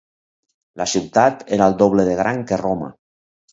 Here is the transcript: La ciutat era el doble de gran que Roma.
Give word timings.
La 0.81 0.87
ciutat 0.93 1.45
era 1.59 1.69
el 1.73 1.77
doble 1.83 2.09
de 2.11 2.17
gran 2.23 2.43
que 2.53 2.61
Roma. 2.65 2.93